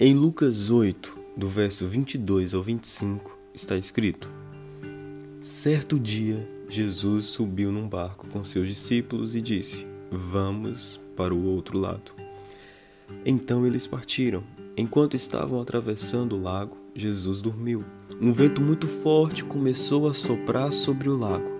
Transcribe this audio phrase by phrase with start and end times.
[0.00, 4.30] Em Lucas 8, do verso 22 ao 25, está escrito:
[5.40, 11.76] Certo dia, Jesus subiu num barco com seus discípulos e disse: Vamos para o outro
[11.76, 12.12] lado.
[13.26, 14.44] Então eles partiram.
[14.76, 17.84] Enquanto estavam atravessando o lago, Jesus dormiu.
[18.20, 21.50] Um vento muito forte começou a soprar sobre o lago,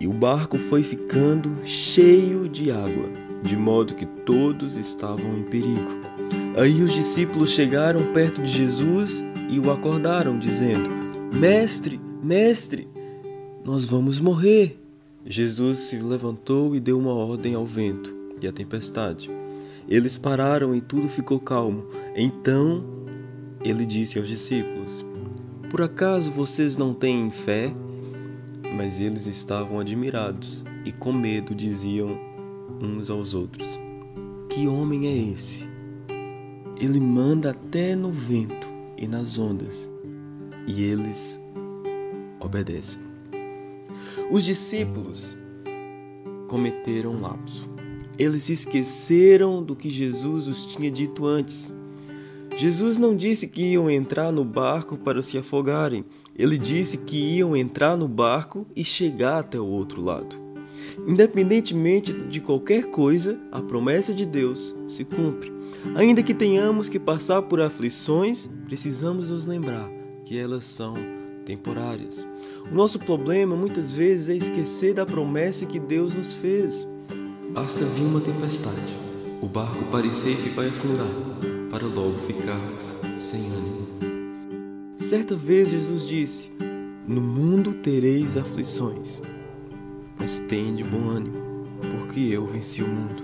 [0.00, 3.10] e o barco foi ficando cheio de água,
[3.42, 6.11] de modo que todos estavam em perigo.
[6.56, 10.90] Aí os discípulos chegaram perto de Jesus e o acordaram, dizendo:
[11.32, 12.86] Mestre, mestre,
[13.64, 14.78] nós vamos morrer.
[15.24, 19.30] Jesus se levantou e deu uma ordem ao vento e à tempestade.
[19.88, 21.86] Eles pararam e tudo ficou calmo.
[22.14, 22.84] Então
[23.64, 25.04] ele disse aos discípulos:
[25.70, 27.72] Por acaso vocês não têm fé?
[28.76, 32.18] Mas eles estavam admirados e com medo diziam
[32.80, 33.78] uns aos outros:
[34.50, 35.71] Que homem é esse?
[36.82, 39.88] Ele manda até no vento e nas ondas,
[40.66, 41.40] e eles
[42.40, 43.00] obedecem.
[44.32, 45.36] Os discípulos
[46.48, 47.68] cometeram um lapso.
[48.18, 51.72] Eles esqueceram do que Jesus os tinha dito antes.
[52.56, 56.04] Jesus não disse que iam entrar no barco para se afogarem.
[56.36, 60.34] Ele disse que iam entrar no barco e chegar até o outro lado.
[61.06, 65.52] Independentemente de qualquer coisa, a promessa de Deus se cumpre.
[65.96, 69.90] Ainda que tenhamos que passar por aflições, precisamos nos lembrar
[70.24, 70.94] que elas são
[71.44, 72.26] temporárias.
[72.70, 76.86] O nosso problema muitas vezes é esquecer da promessa que Deus nos fez.
[77.52, 78.80] Basta vir uma tempestade,
[79.42, 81.06] o barco parecer que vai afundar,
[81.70, 83.88] para logo ficarmos sem ânimo.
[84.96, 86.50] Certa vez Jesus disse:
[87.06, 89.20] No mundo tereis aflições,
[90.32, 93.22] mas tende bom ânimo, porque eu venci o mundo.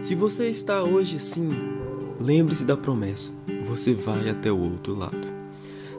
[0.00, 1.50] Se você está hoje assim,
[2.20, 3.32] lembre-se da promessa:
[3.66, 5.26] você vai até o outro lado.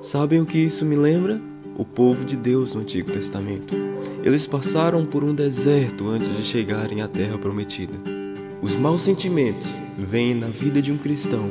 [0.02, 1.42] Sabem o que isso me lembra?
[1.78, 3.76] O povo de Deus no Antigo Testamento.
[4.24, 7.96] Eles passaram por um deserto antes de chegarem à terra prometida.
[8.62, 11.50] Os maus sentimentos vêm na vida de um cristão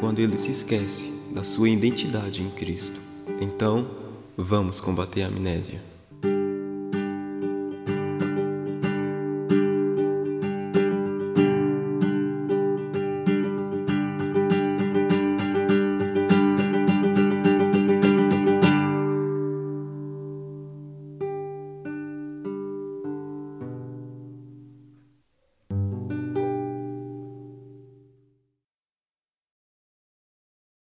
[0.00, 3.00] quando ele se esquece da sua identidade em Cristo.
[3.40, 3.86] Então,
[4.36, 5.97] vamos combater a amnésia.